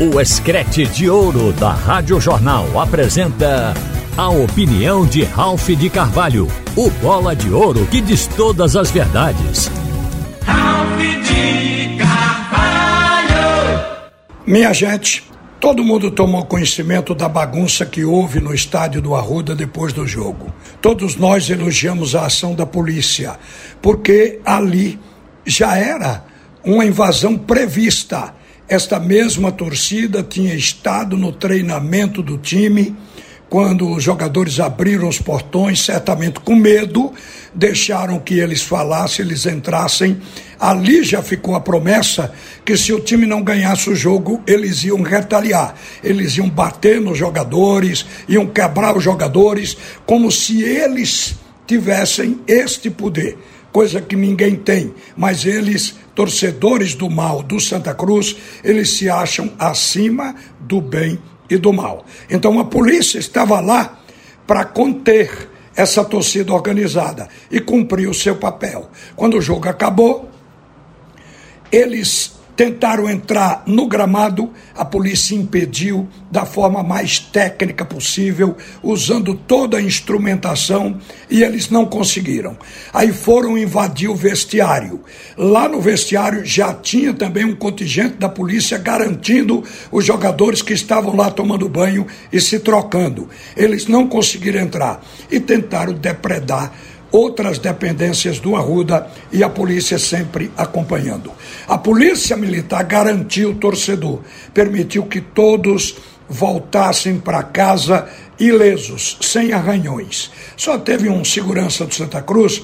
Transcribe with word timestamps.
O 0.00 0.20
Escrete 0.20 0.86
de 0.86 1.10
Ouro 1.10 1.52
da 1.52 1.72
Rádio 1.72 2.20
Jornal 2.20 2.80
apresenta 2.80 3.74
a 4.16 4.28
opinião 4.28 5.04
de 5.04 5.24
Ralph 5.24 5.70
de 5.70 5.90
Carvalho, 5.90 6.46
o 6.76 6.88
bola 6.88 7.34
de 7.34 7.50
ouro 7.50 7.84
que 7.86 8.00
diz 8.00 8.28
todas 8.28 8.76
as 8.76 8.92
verdades. 8.92 9.68
Ralph 10.44 11.00
de 11.00 11.98
Carvalho! 11.98 13.32
Minha 14.46 14.72
gente, 14.72 15.24
todo 15.58 15.82
mundo 15.82 16.12
tomou 16.12 16.46
conhecimento 16.46 17.12
da 17.12 17.28
bagunça 17.28 17.84
que 17.84 18.04
houve 18.04 18.38
no 18.38 18.54
estádio 18.54 19.02
do 19.02 19.16
Arruda 19.16 19.52
depois 19.52 19.92
do 19.92 20.06
jogo. 20.06 20.54
Todos 20.80 21.16
nós 21.16 21.50
elogiamos 21.50 22.14
a 22.14 22.26
ação 22.26 22.54
da 22.54 22.64
polícia, 22.64 23.36
porque 23.82 24.38
ali 24.44 24.96
já 25.44 25.76
era 25.76 26.22
uma 26.62 26.84
invasão 26.84 27.36
prevista 27.36 28.37
esta 28.68 29.00
mesma 29.00 29.50
torcida 29.50 30.22
tinha 30.22 30.54
estado 30.54 31.16
no 31.16 31.32
treinamento 31.32 32.22
do 32.22 32.36
time 32.36 32.94
quando 33.48 33.90
os 33.90 34.02
jogadores 34.02 34.60
abriram 34.60 35.08
os 35.08 35.18
portões, 35.18 35.82
certamente 35.82 36.38
com 36.40 36.54
medo, 36.54 37.14
deixaram 37.54 38.18
que 38.18 38.38
eles 38.38 38.62
falassem, 38.62 39.24
eles 39.24 39.46
entrassem. 39.46 40.20
Ali 40.60 41.02
já 41.02 41.22
ficou 41.22 41.54
a 41.54 41.60
promessa 41.60 42.30
que 42.62 42.76
se 42.76 42.92
o 42.92 43.00
time 43.00 43.24
não 43.24 43.42
ganhasse 43.42 43.88
o 43.88 43.96
jogo, 43.96 44.42
eles 44.46 44.84
iam 44.84 45.00
retaliar, 45.00 45.74
eles 46.04 46.36
iam 46.36 46.50
bater 46.50 47.00
nos 47.00 47.16
jogadores, 47.16 48.04
iam 48.28 48.46
quebrar 48.46 48.94
os 48.94 49.02
jogadores, 49.02 49.78
como 50.04 50.30
se 50.30 50.62
eles 50.62 51.36
tivessem 51.66 52.40
este 52.46 52.90
poder 52.90 53.38
coisa 53.72 54.00
que 54.00 54.16
ninguém 54.16 54.56
tem, 54.56 54.92
mas 55.16 55.44
eles, 55.44 55.94
torcedores 56.18 56.96
do 56.96 57.08
mal 57.08 57.44
do 57.44 57.60
Santa 57.60 57.94
Cruz, 57.94 58.34
eles 58.64 58.90
se 58.90 59.08
acham 59.08 59.52
acima 59.56 60.34
do 60.58 60.80
bem 60.80 61.16
e 61.48 61.56
do 61.56 61.72
mal. 61.72 62.04
Então 62.28 62.58
a 62.58 62.64
polícia 62.64 63.20
estava 63.20 63.60
lá 63.60 64.00
para 64.44 64.64
conter 64.64 65.48
essa 65.76 66.04
torcida 66.04 66.52
organizada 66.52 67.28
e 67.48 67.60
cumpriu 67.60 68.10
o 68.10 68.14
seu 68.14 68.34
papel. 68.34 68.90
Quando 69.14 69.36
o 69.36 69.40
jogo 69.40 69.68
acabou, 69.68 70.28
eles 71.70 72.32
tentaram 72.58 73.08
entrar 73.08 73.62
no 73.66 73.86
gramado, 73.86 74.50
a 74.74 74.84
polícia 74.84 75.32
impediu 75.32 76.08
da 76.28 76.44
forma 76.44 76.82
mais 76.82 77.20
técnica 77.20 77.84
possível, 77.84 78.56
usando 78.82 79.32
toda 79.32 79.76
a 79.76 79.80
instrumentação, 79.80 80.98
e 81.30 81.44
eles 81.44 81.70
não 81.70 81.86
conseguiram. 81.86 82.56
Aí 82.92 83.12
foram 83.12 83.56
invadir 83.56 84.10
o 84.10 84.16
vestiário. 84.16 85.04
Lá 85.36 85.68
no 85.68 85.80
vestiário 85.80 86.44
já 86.44 86.74
tinha 86.74 87.14
também 87.14 87.44
um 87.44 87.54
contingente 87.54 88.16
da 88.16 88.28
polícia 88.28 88.76
garantindo 88.76 89.62
os 89.92 90.04
jogadores 90.04 90.60
que 90.60 90.72
estavam 90.72 91.14
lá 91.14 91.30
tomando 91.30 91.68
banho 91.68 92.08
e 92.32 92.40
se 92.40 92.58
trocando. 92.58 93.28
Eles 93.56 93.86
não 93.86 94.08
conseguiram 94.08 94.60
entrar 94.60 95.00
e 95.30 95.38
tentaram 95.38 95.92
depredar 95.92 96.72
outras 97.10 97.58
dependências 97.58 98.38
do 98.38 98.54
Arruda 98.54 99.06
e 99.32 99.42
a 99.42 99.48
polícia 99.48 99.98
sempre 99.98 100.50
acompanhando. 100.56 101.32
A 101.66 101.78
polícia 101.78 102.36
militar 102.36 102.84
garantiu 102.84 103.50
o 103.50 103.54
torcedor, 103.54 104.20
permitiu 104.52 105.04
que 105.06 105.20
todos 105.20 105.96
voltassem 106.28 107.18
para 107.18 107.42
casa 107.42 108.08
ilesos, 108.38 109.16
sem 109.20 109.52
arranhões. 109.52 110.30
Só 110.56 110.78
teve 110.78 111.08
um 111.08 111.24
segurança 111.24 111.86
do 111.86 111.94
Santa 111.94 112.20
Cruz 112.22 112.62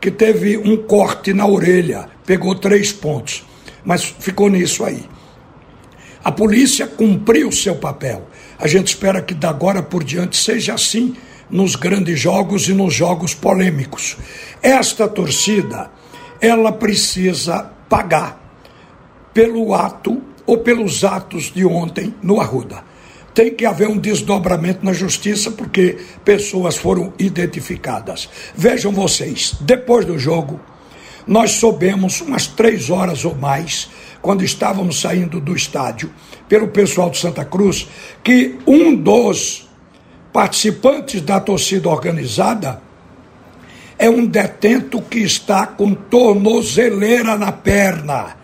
que 0.00 0.10
teve 0.10 0.56
um 0.56 0.76
corte 0.76 1.32
na 1.32 1.46
orelha, 1.46 2.08
pegou 2.26 2.54
três 2.54 2.92
pontos, 2.92 3.44
mas 3.84 4.04
ficou 4.04 4.50
nisso 4.50 4.84
aí. 4.84 5.04
A 6.22 6.32
polícia 6.32 6.86
cumpriu 6.86 7.52
seu 7.52 7.76
papel. 7.76 8.28
A 8.58 8.66
gente 8.66 8.88
espera 8.88 9.20
que 9.20 9.34
da 9.34 9.50
agora 9.50 9.82
por 9.82 10.02
diante 10.02 10.36
seja 10.36 10.74
assim 10.74 11.14
nos 11.54 11.76
grandes 11.76 12.18
jogos 12.18 12.68
e 12.68 12.74
nos 12.74 12.92
jogos 12.92 13.32
polêmicos. 13.32 14.16
Esta 14.60 15.06
torcida, 15.06 15.88
ela 16.40 16.72
precisa 16.72 17.70
pagar 17.88 18.42
pelo 19.32 19.72
ato 19.72 20.20
ou 20.44 20.58
pelos 20.58 21.04
atos 21.04 21.52
de 21.54 21.64
ontem 21.64 22.12
no 22.20 22.40
Arruda. 22.40 22.82
Tem 23.32 23.54
que 23.54 23.64
haver 23.64 23.86
um 23.86 23.96
desdobramento 23.96 24.84
na 24.84 24.92
justiça 24.92 25.52
porque 25.52 25.96
pessoas 26.24 26.76
foram 26.76 27.12
identificadas. 27.20 28.28
Vejam 28.56 28.90
vocês, 28.90 29.54
depois 29.60 30.04
do 30.04 30.18
jogo, 30.18 30.58
nós 31.24 31.52
soubemos 31.52 32.20
umas 32.20 32.48
três 32.48 32.90
horas 32.90 33.24
ou 33.24 33.34
mais, 33.36 33.88
quando 34.20 34.44
estávamos 34.44 35.00
saindo 35.00 35.40
do 35.40 35.54
estádio, 35.54 36.12
pelo 36.48 36.66
pessoal 36.66 37.10
de 37.10 37.18
Santa 37.18 37.44
Cruz, 37.44 37.88
que 38.24 38.56
um 38.66 38.92
dos 38.92 39.63
participantes 40.34 41.20
da 41.20 41.38
torcida 41.38 41.88
organizada 41.88 42.82
é 43.96 44.10
um 44.10 44.26
detento 44.26 45.00
que 45.00 45.20
está 45.20 45.64
com 45.64 45.94
tornozeleira 45.94 47.36
na 47.36 47.52
perna. 47.52 48.36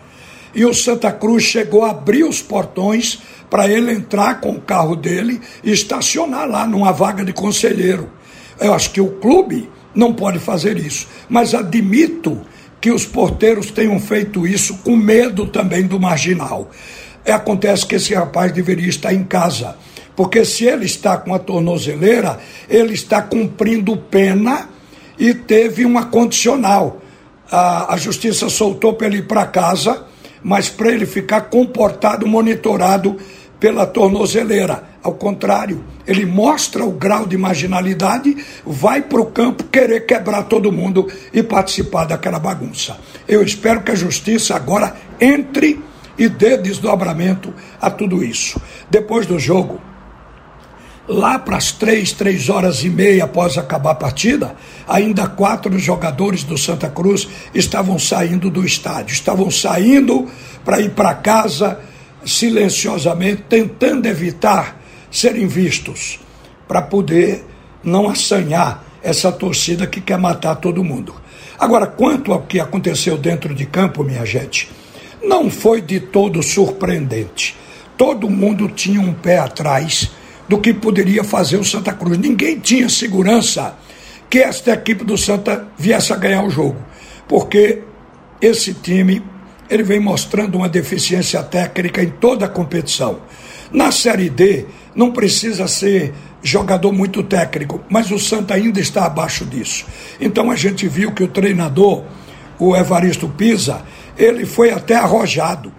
E 0.55 0.63
o 0.63 0.73
Santa 0.73 1.11
Cruz 1.11 1.43
chegou 1.43 1.83
a 1.83 1.89
abrir 1.89 2.23
os 2.23 2.41
portões 2.41 3.19
para 3.49 3.67
ele 3.67 3.91
entrar 3.91 4.39
com 4.39 4.51
o 4.51 4.61
carro 4.61 4.95
dele 4.95 5.41
e 5.61 5.73
estacionar 5.73 6.47
lá 6.47 6.65
numa 6.65 6.93
vaga 6.93 7.25
de 7.25 7.33
conselheiro. 7.33 8.09
Eu 8.57 8.73
acho 8.73 8.91
que 8.91 9.01
o 9.01 9.11
clube 9.19 9.69
não 9.93 10.13
pode 10.13 10.39
fazer 10.39 10.77
isso, 10.77 11.09
mas 11.27 11.53
admito 11.53 12.39
que 12.79 12.89
os 12.89 13.05
porteiros 13.05 13.69
tenham 13.69 13.99
feito 13.99 14.47
isso 14.47 14.77
com 14.77 14.95
medo 14.95 15.45
também 15.45 15.85
do 15.85 15.99
marginal. 15.99 16.71
Acontece 17.27 17.85
que 17.85 17.95
esse 17.95 18.13
rapaz 18.13 18.53
deveria 18.53 18.87
estar 18.87 19.13
em 19.13 19.25
casa 19.25 19.75
porque 20.15 20.43
se 20.45 20.65
ele 20.65 20.85
está 20.85 21.17
com 21.17 21.33
a 21.33 21.39
tornozeleira, 21.39 22.39
ele 22.69 22.93
está 22.93 23.21
cumprindo 23.21 23.95
pena 23.97 24.69
e 25.17 25.33
teve 25.33 25.85
uma 25.85 26.05
condicional. 26.05 27.01
A, 27.49 27.93
a 27.93 27.97
justiça 27.97 28.49
soltou 28.49 28.93
para 28.93 29.07
ele 29.07 29.17
ir 29.17 29.27
para 29.27 29.45
casa, 29.45 30.05
mas 30.43 30.69
para 30.69 30.91
ele 30.91 31.05
ficar 31.05 31.41
comportado, 31.41 32.27
monitorado 32.27 33.17
pela 33.59 33.85
tornozeleira. 33.85 34.83
Ao 35.03 35.13
contrário, 35.13 35.83
ele 36.05 36.25
mostra 36.25 36.83
o 36.83 36.91
grau 36.91 37.25
de 37.25 37.37
marginalidade, 37.37 38.37
vai 38.65 39.01
para 39.01 39.21
o 39.21 39.27
campo 39.27 39.63
querer 39.65 40.05
quebrar 40.05 40.43
todo 40.43 40.71
mundo 40.71 41.07
e 41.33 41.41
participar 41.41 42.05
daquela 42.05 42.39
bagunça. 42.39 42.97
Eu 43.27 43.43
espero 43.43 43.81
que 43.81 43.91
a 43.91 43.95
justiça 43.95 44.55
agora 44.55 44.95
entre 45.19 45.79
e 46.17 46.27
dê 46.27 46.57
desdobramento 46.57 47.53
a 47.79 47.89
tudo 47.89 48.23
isso. 48.23 48.59
Depois 48.89 49.25
do 49.25 49.39
jogo, 49.39 49.79
Lá 51.11 51.37
para 51.37 51.57
as 51.57 51.73
três, 51.73 52.13
três 52.13 52.47
horas 52.47 52.85
e 52.85 52.89
meia 52.89 53.25
após 53.25 53.57
acabar 53.57 53.91
a 53.91 53.95
partida, 53.95 54.55
ainda 54.87 55.27
quatro 55.27 55.77
jogadores 55.77 56.45
do 56.45 56.57
Santa 56.57 56.89
Cruz 56.89 57.27
estavam 57.53 57.99
saindo 57.99 58.49
do 58.49 58.65
estádio, 58.65 59.11
estavam 59.11 59.51
saindo 59.51 60.29
para 60.63 60.79
ir 60.79 60.91
para 60.91 61.13
casa 61.13 61.81
silenciosamente, 62.23 63.43
tentando 63.49 64.05
evitar 64.05 64.81
serem 65.11 65.47
vistos, 65.47 66.17
para 66.65 66.81
poder 66.81 67.43
não 67.83 68.09
assanhar 68.09 68.81
essa 69.03 69.33
torcida 69.33 69.85
que 69.85 69.99
quer 69.99 70.17
matar 70.17 70.55
todo 70.55 70.81
mundo. 70.81 71.13
Agora, 71.59 71.87
quanto 71.87 72.31
ao 72.31 72.43
que 72.43 72.57
aconteceu 72.57 73.17
dentro 73.17 73.53
de 73.53 73.65
campo, 73.65 74.01
minha 74.01 74.25
gente, 74.25 74.71
não 75.21 75.49
foi 75.49 75.81
de 75.81 75.99
todo 75.99 76.41
surpreendente. 76.41 77.53
Todo 77.97 78.29
mundo 78.29 78.69
tinha 78.69 79.01
um 79.01 79.13
pé 79.13 79.39
atrás 79.39 80.09
do 80.51 80.59
que 80.59 80.73
poderia 80.73 81.23
fazer 81.23 81.55
o 81.55 81.63
Santa 81.63 81.93
Cruz. 81.93 82.17
Ninguém 82.17 82.59
tinha 82.59 82.89
segurança 82.89 83.73
que 84.29 84.39
esta 84.39 84.73
equipe 84.73 85.05
do 85.05 85.17
Santa 85.17 85.65
viesse 85.77 86.11
a 86.11 86.17
ganhar 86.17 86.43
o 86.43 86.49
jogo, 86.49 86.75
porque 87.25 87.79
esse 88.41 88.73
time 88.73 89.23
ele 89.69 89.81
vem 89.81 90.01
mostrando 90.01 90.55
uma 90.55 90.67
deficiência 90.67 91.41
técnica 91.41 92.03
em 92.03 92.09
toda 92.09 92.47
a 92.47 92.49
competição. 92.49 93.21
Na 93.71 93.93
Série 93.93 94.29
D, 94.29 94.65
não 94.93 95.13
precisa 95.13 95.69
ser 95.69 96.13
jogador 96.43 96.91
muito 96.91 97.23
técnico, 97.23 97.81
mas 97.89 98.11
o 98.11 98.19
Santa 98.19 98.53
ainda 98.53 98.81
está 98.81 99.05
abaixo 99.05 99.45
disso. 99.45 99.85
Então 100.19 100.51
a 100.51 100.57
gente 100.57 100.85
viu 100.85 101.13
que 101.13 101.23
o 101.23 101.29
treinador, 101.29 102.03
o 102.59 102.75
Evaristo 102.75 103.29
Pisa, 103.29 103.83
ele 104.17 104.45
foi 104.45 104.69
até 104.71 104.95
arrojado. 104.95 105.71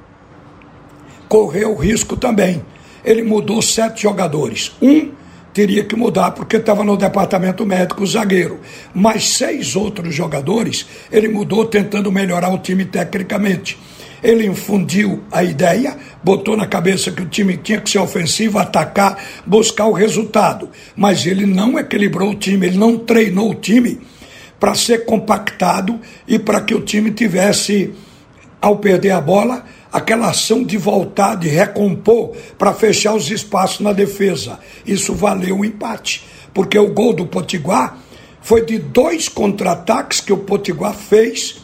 Correu 1.28 1.76
risco 1.76 2.16
também 2.16 2.64
ele 3.04 3.22
mudou 3.22 3.60
sete 3.60 4.02
jogadores. 4.02 4.72
Um 4.80 5.10
teria 5.52 5.84
que 5.84 5.94
mudar 5.94 6.30
porque 6.30 6.56
estava 6.56 6.82
no 6.82 6.96
departamento 6.96 7.64
médico, 7.66 8.06
zagueiro. 8.06 8.60
Mas 8.94 9.30
seis 9.30 9.76
outros 9.76 10.14
jogadores 10.14 10.86
ele 11.10 11.28
mudou 11.28 11.64
tentando 11.64 12.10
melhorar 12.10 12.52
o 12.52 12.58
time 12.58 12.84
tecnicamente. 12.84 13.78
Ele 14.22 14.46
infundiu 14.46 15.20
a 15.32 15.42
ideia, 15.42 15.96
botou 16.22 16.56
na 16.56 16.66
cabeça 16.66 17.10
que 17.10 17.22
o 17.22 17.28
time 17.28 17.56
tinha 17.56 17.80
que 17.80 17.90
ser 17.90 17.98
ofensivo, 17.98 18.56
atacar, 18.58 19.18
buscar 19.44 19.86
o 19.86 19.92
resultado. 19.92 20.70
Mas 20.96 21.26
ele 21.26 21.44
não 21.44 21.76
equilibrou 21.76 22.30
o 22.30 22.34
time, 22.36 22.68
ele 22.68 22.78
não 22.78 22.96
treinou 22.96 23.50
o 23.50 23.54
time 23.54 24.00
para 24.60 24.76
ser 24.76 25.04
compactado 25.04 25.98
e 26.26 26.38
para 26.38 26.60
que 26.60 26.72
o 26.72 26.80
time 26.82 27.10
tivesse, 27.10 27.92
ao 28.60 28.76
perder 28.76 29.10
a 29.10 29.20
bola, 29.20 29.64
aquela 29.92 30.30
ação 30.30 30.64
de 30.64 30.78
voltar, 30.78 31.36
de 31.36 31.48
recompor 31.48 32.32
para 32.56 32.72
fechar 32.72 33.14
os 33.14 33.30
espaços 33.30 33.80
na 33.80 33.92
defesa. 33.92 34.58
Isso 34.86 35.14
valeu 35.14 35.56
um 35.56 35.64
empate, 35.64 36.24
porque 36.54 36.78
o 36.78 36.92
gol 36.92 37.12
do 37.12 37.26
Potiguar 37.26 37.98
foi 38.40 38.64
de 38.64 38.78
dois 38.78 39.28
contra-ataques 39.28 40.20
que 40.20 40.32
o 40.32 40.38
Potiguar 40.38 40.94
fez 40.94 41.60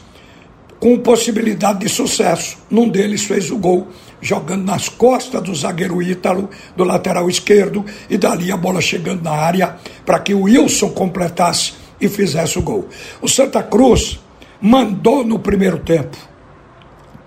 com 0.78 0.98
possibilidade 0.98 1.80
de 1.80 1.88
sucesso. 1.88 2.58
Num 2.70 2.88
deles 2.88 3.24
fez 3.24 3.50
o 3.50 3.58
gol, 3.58 3.88
jogando 4.20 4.64
nas 4.64 4.88
costas 4.88 5.42
do 5.42 5.54
zagueiro 5.54 6.02
Ítalo, 6.02 6.48
do 6.76 6.84
lateral 6.84 7.28
esquerdo, 7.28 7.84
e 8.08 8.16
dali 8.16 8.52
a 8.52 8.56
bola 8.56 8.80
chegando 8.80 9.22
na 9.22 9.32
área 9.32 9.76
para 10.04 10.20
que 10.20 10.34
o 10.34 10.42
Wilson 10.42 10.90
completasse 10.90 11.74
e 12.00 12.08
fizesse 12.08 12.58
o 12.58 12.62
gol. 12.62 12.88
O 13.20 13.28
Santa 13.28 13.62
Cruz 13.62 14.20
mandou 14.60 15.24
no 15.24 15.38
primeiro 15.38 15.78
tempo, 15.78 16.16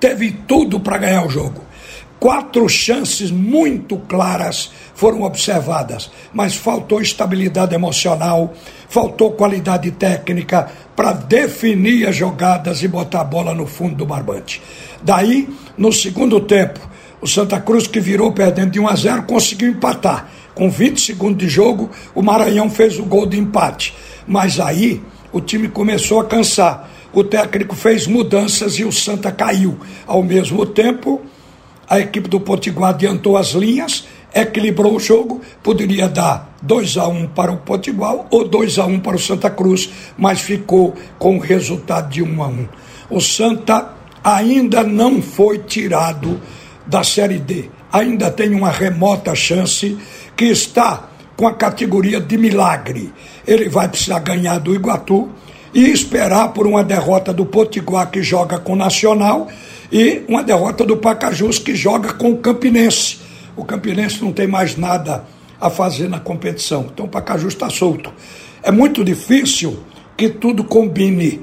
teve 0.02 0.32
tudo 0.48 0.80
para 0.80 0.98
ganhar 0.98 1.26
o 1.26 1.30
jogo. 1.30 1.62
Quatro 2.20 2.68
chances 2.68 3.32
muito 3.32 3.98
claras 3.98 4.72
foram 4.94 5.24
observadas, 5.24 6.12
mas 6.34 6.56
faltou 6.56 7.02
estabilidade 7.02 7.74
emocional, 7.74 8.54
faltou 8.90 9.32
qualidade 9.32 9.90
técnica 9.92 10.70
para 10.96 11.14
definir 11.14 12.08
as 12.08 12.16
jogadas 12.16 12.84
e 12.84 12.88
botar 12.88 13.22
a 13.22 13.24
bola 13.24 13.56
no 13.56 13.66
fundo 13.66 13.96
do 13.96 14.06
barbante. 14.06 14.62
Daí, 15.02 15.50
no 15.78 15.92
segundo 15.92 16.40
tempo, 16.42 16.80
o 17.20 17.28
Santa 17.28 17.60
Cruz, 17.60 17.88
que 17.88 18.00
virou 18.00 18.32
perdendo 18.32 18.72
de 18.72 18.80
1 18.80 18.88
a 18.88 18.96
0, 18.96 19.24
conseguiu 19.24 19.70
empatar. 19.70 20.30
Com 20.54 20.70
20 20.70 21.02
segundos 21.02 21.38
de 21.38 21.48
jogo, 21.48 21.90
o 22.14 22.22
Maranhão 22.22 22.70
fez 22.70 23.00
o 23.00 23.04
gol 23.04 23.26
de 23.26 23.40
empate. 23.40 23.96
Mas 24.28 24.60
aí 24.60 25.02
o 25.32 25.42
time 25.42 25.70
começou 25.70 26.20
a 26.20 26.26
cansar. 26.26 26.90
O 27.14 27.24
técnico 27.24 27.76
fez 27.76 28.08
mudanças 28.08 28.80
e 28.80 28.86
o 28.86 28.92
Santa 28.92 29.32
caiu. 29.32 29.78
Ao 30.08 30.24
mesmo 30.24 30.66
tempo, 30.66 31.22
a 31.90 32.00
equipe 32.00 32.30
do 32.30 32.40
Potiguar 32.40 32.92
adiantou 32.92 33.36
as 33.36 33.50
linhas, 33.50 34.06
equilibrou 34.34 34.96
o 34.96 35.00
jogo, 35.00 35.42
poderia 35.62 36.08
dar 36.08 36.56
2 36.62 36.98
a 36.98 37.08
1 37.08 37.18
um 37.18 37.28
para 37.28 37.52
o 37.52 37.58
Potiguar 37.58 38.28
ou 38.32 38.48
2 38.48 38.80
a 38.80 38.86
1 38.86 38.94
um 38.94 39.00
para 39.00 39.18
o 39.18 39.20
Santa 39.20 39.50
Cruz, 39.50 39.90
mas 40.18 40.40
ficou 40.40 40.96
com 41.20 41.36
o 41.36 41.40
resultado 41.40 42.10
de 42.10 42.24
1 42.24 42.34
um 42.34 42.44
a 42.44 42.48
1. 42.48 42.68
O 43.10 43.20
Santa 43.20 43.94
ainda 44.24 44.84
não 44.84 45.22
foi 45.22 45.60
tirado 45.60 46.40
da 46.88 47.04
Série 47.04 47.40
D. 47.40 47.70
Ainda 47.92 48.32
tem 48.32 48.54
uma 48.54 48.70
remota 48.70 49.36
chance 49.36 49.98
que 50.36 50.46
está 50.46 51.10
com 51.36 51.48
a 51.48 51.54
categoria 51.54 52.22
de 52.22 52.38
milagre. 52.38 53.12
Ele 53.46 53.68
vai 53.68 53.90
precisar 53.90 54.20
ganhar 54.20 54.60
do 54.60 54.74
Iguatu 54.74 55.30
e 55.74 55.90
esperar 55.90 56.50
por 56.50 56.68
uma 56.68 56.84
derrota 56.84 57.34
do 57.34 57.46
Potiguar 57.46 58.10
que 58.10 58.22
joga 58.22 58.60
com 58.60 58.74
o 58.74 58.76
Nacional 58.76 59.48
e 59.92 60.24
uma 60.28 60.44
derrota 60.44 60.86
do 60.86 60.98
Pacajus 60.98 61.60
que 61.60 61.76
joga 61.76 62.14
com 62.14 62.32
o 62.32 62.38
Campinense. 62.38 63.20
O 63.56 63.64
Campinense 63.64 64.22
não 64.22 64.32
tem 64.32 64.48
mais 64.48 64.78
nada 64.78 65.26
a 65.60 65.70
fazer 65.70 66.10
na 66.10 66.20
competição, 66.20 66.90
então 66.92 67.06
o 67.06 67.10
Pacajus 67.10 67.54
está 67.54 67.70
solto. 67.70 68.12
É 68.64 68.72
muito 68.72 69.04
difícil 69.04 69.84
que 70.18 70.30
tudo 70.30 70.64
combine. 70.64 71.42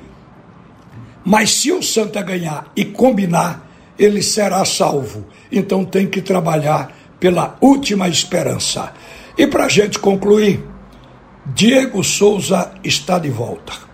Mas 1.25 1.55
se 1.55 1.73
o 1.73 1.83
Santa 1.83 2.23
ganhar 2.23 2.71
e 2.75 2.85
combinar, 2.85 3.67
ele 3.99 4.23
será 4.23 4.65
salvo. 4.65 5.27
Então 5.51 5.85
tem 5.85 6.07
que 6.07 6.23
trabalhar 6.23 6.97
pela 7.21 7.57
última 7.61 8.09
esperança. 8.09 8.93
E 9.37 9.47
para 9.47 9.65
a 9.65 9.69
gente 9.69 9.99
concluir, 9.99 10.65
Diego 11.47 12.03
Souza 12.03 12.73
está 12.83 13.19
de 13.19 13.31
volta 13.31 13.88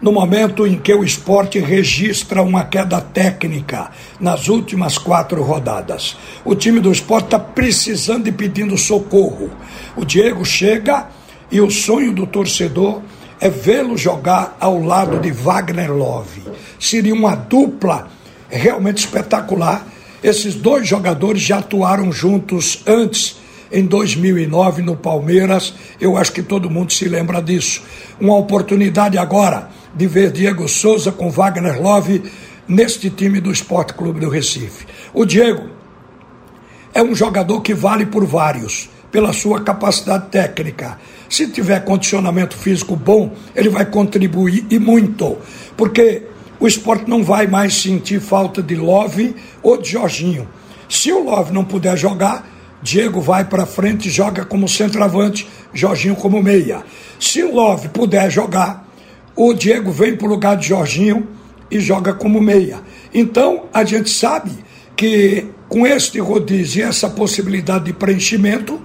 no 0.00 0.12
momento 0.12 0.66
em 0.66 0.78
que 0.78 0.94
o 0.94 1.02
esporte 1.02 1.58
registra 1.58 2.42
uma 2.42 2.64
queda 2.64 3.00
técnica 3.00 3.90
nas 4.20 4.48
últimas 4.48 4.96
quatro 4.96 5.42
rodadas. 5.42 6.16
O 6.44 6.54
time 6.54 6.80
do 6.80 6.92
esporte 6.92 7.26
está 7.26 7.38
precisando 7.38 8.28
e 8.28 8.32
pedindo 8.32 8.78
socorro. 8.78 9.50
O 9.96 10.04
Diego 10.04 10.44
chega 10.44 11.08
e 11.50 11.60
o 11.60 11.70
sonho 11.70 12.12
do 12.12 12.26
torcedor 12.26 13.02
é 13.40 13.48
vê-lo 13.48 13.96
jogar 13.96 14.56
ao 14.60 14.80
lado 14.82 15.18
de 15.18 15.30
Wagner 15.30 15.92
Love. 15.92 16.42
Seria 16.78 17.14
uma 17.14 17.34
dupla 17.34 18.08
realmente 18.48 18.98
espetacular. 18.98 19.86
Esses 20.22 20.54
dois 20.54 20.86
jogadores 20.86 21.42
já 21.42 21.58
atuaram 21.58 22.12
juntos 22.12 22.82
antes 22.86 23.36
em 23.70 23.84
2009 23.84 24.82
no 24.82 24.96
Palmeiras. 24.96 25.74
Eu 26.00 26.16
acho 26.16 26.32
que 26.32 26.42
todo 26.42 26.70
mundo 26.70 26.92
se 26.92 27.08
lembra 27.08 27.40
disso. 27.40 27.82
Uma 28.20 28.36
oportunidade 28.36 29.18
agora 29.18 29.77
de 29.94 30.06
ver 30.06 30.30
Diego 30.30 30.68
Souza 30.68 31.12
com 31.12 31.30
Wagner 31.30 31.80
Love 31.80 32.22
neste 32.66 33.08
time 33.10 33.40
do 33.40 33.50
Esporte 33.50 33.94
Clube 33.94 34.20
do 34.20 34.28
Recife. 34.28 34.86
O 35.14 35.24
Diego 35.24 35.68
é 36.94 37.02
um 37.02 37.14
jogador 37.14 37.60
que 37.60 37.74
vale 37.74 38.06
por 38.06 38.26
vários, 38.26 38.90
pela 39.10 39.32
sua 39.32 39.62
capacidade 39.62 40.28
técnica. 40.28 40.98
Se 41.28 41.48
tiver 41.48 41.84
condicionamento 41.84 42.56
físico 42.56 42.96
bom, 42.96 43.34
ele 43.54 43.68
vai 43.68 43.86
contribuir 43.86 44.66
e 44.70 44.78
muito, 44.78 45.38
porque 45.76 46.22
o 46.58 46.66
esporte 46.66 47.08
não 47.08 47.22
vai 47.22 47.46
mais 47.46 47.74
sentir 47.74 48.20
falta 48.20 48.62
de 48.62 48.74
Love 48.74 49.36
ou 49.62 49.80
de 49.80 49.90
Jorginho. 49.90 50.48
Se 50.88 51.12
o 51.12 51.22
Love 51.22 51.52
não 51.52 51.64
puder 51.64 51.96
jogar, 51.96 52.48
Diego 52.82 53.20
vai 53.20 53.44
para 53.44 53.66
frente 53.66 54.08
e 54.08 54.10
joga 54.10 54.44
como 54.44 54.68
centroavante, 54.68 55.48
Jorginho 55.72 56.16
como 56.16 56.42
meia. 56.42 56.82
Se 57.20 57.42
o 57.42 57.54
Love 57.54 57.88
puder 57.88 58.30
jogar, 58.30 58.87
o 59.38 59.54
Diego 59.54 59.92
vem 59.92 60.16
para 60.16 60.26
o 60.26 60.30
lugar 60.30 60.56
de 60.56 60.66
Jorginho 60.66 61.28
e 61.70 61.78
joga 61.78 62.12
como 62.12 62.40
meia. 62.40 62.80
Então, 63.14 63.66
a 63.72 63.84
gente 63.84 64.10
sabe 64.10 64.50
que 64.96 65.46
com 65.68 65.86
este 65.86 66.18
rodízio 66.18 66.80
e 66.80 66.82
essa 66.82 67.08
possibilidade 67.08 67.84
de 67.84 67.92
preenchimento, 67.92 68.80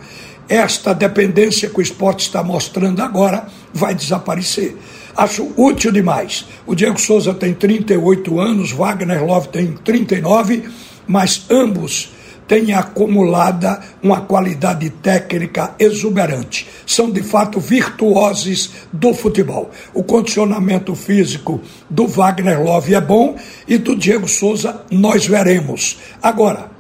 esta 0.48 0.94
dependência 0.94 1.70
que 1.70 1.80
o 1.80 1.82
esporte 1.82 2.28
está 2.28 2.44
mostrando 2.44 3.02
agora 3.02 3.48
vai 3.74 3.96
desaparecer. 3.96 4.78
Acho 5.18 5.52
útil 5.58 5.92
demais. 5.92 6.46
O 6.68 6.76
Diego 6.76 7.02
Souza 7.02 7.34
tem 7.34 7.52
38 7.56 8.40
anos, 8.40 8.72
Wagner 8.72 9.26
Love 9.26 9.48
tem 9.48 9.74
39, 9.84 10.66
mas 11.08 11.48
ambos 11.50 12.12
têm 12.48 12.74
acumulada 12.74 13.82
uma 14.02 14.22
qualidade 14.22 14.90
técnica 14.90 15.74
exuberante. 15.80 16.68
São 16.86 17.10
de 17.10 17.22
fato 17.22 17.60
virtuosos 17.60 18.72
do 18.92 19.14
futebol. 19.14 19.72
O 19.94 20.04
condicionamento 20.04 20.96
físico 20.96 21.62
do 21.90 22.08
Wagner 22.08 22.62
Love 22.62 22.96
é 22.96 23.02
bom 23.02 23.36
e 23.68 23.78
do 23.78 23.96
Diego 23.96 24.28
Souza 24.28 24.82
nós 24.92 25.26
veremos. 25.26 26.00
Agora, 26.22 26.72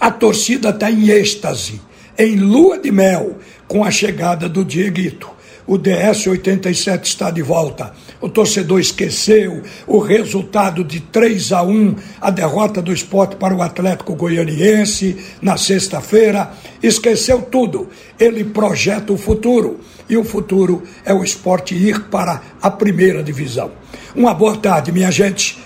a 0.00 0.10
torcida 0.10 0.70
está 0.70 0.90
em 0.90 1.08
êxtase, 1.08 1.80
em 2.18 2.36
lua 2.36 2.78
de 2.78 2.90
mel, 2.90 3.38
com 3.66 3.84
a 3.84 3.90
chegada 3.90 4.48
do 4.48 4.64
Dieguito 4.64 5.33
o 5.66 5.78
DS 5.78 6.26
87 6.26 7.08
está 7.08 7.30
de 7.30 7.42
volta. 7.42 7.92
O 8.20 8.28
torcedor 8.28 8.80
esqueceu 8.80 9.62
o 9.86 9.98
resultado 9.98 10.84
de 10.84 11.00
3 11.00 11.52
a 11.52 11.62
1, 11.62 11.96
a 12.20 12.30
derrota 12.30 12.82
do 12.82 12.92
esporte 12.92 13.36
para 13.36 13.54
o 13.54 13.62
Atlético 13.62 14.14
Goianiense 14.14 15.16
na 15.40 15.56
sexta-feira. 15.56 16.52
Esqueceu 16.82 17.42
tudo. 17.42 17.88
Ele 18.18 18.44
projeta 18.44 19.12
o 19.12 19.18
futuro. 19.18 19.80
E 20.08 20.16
o 20.16 20.24
futuro 20.24 20.82
é 21.04 21.14
o 21.14 21.24
esporte 21.24 21.74
ir 21.74 22.04
para 22.04 22.42
a 22.60 22.70
primeira 22.70 23.22
divisão. 23.22 23.72
Uma 24.14 24.34
boa 24.34 24.56
tarde, 24.56 24.92
minha 24.92 25.10
gente. 25.10 25.58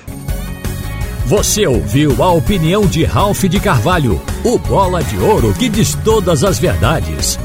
Você 1.27 1.67
ouviu 1.67 2.23
a 2.23 2.33
opinião 2.33 2.87
de 2.87 3.05
Ralph 3.05 3.45
de 3.45 3.61
Carvalho, 3.61 4.19
o 4.43 4.59
bola 4.59 5.03
de 5.03 5.19
ouro 5.19 5.53
que 5.53 5.69
diz 5.69 5.95
todas 6.03 6.43
as 6.43 6.59
verdades. 6.59 7.39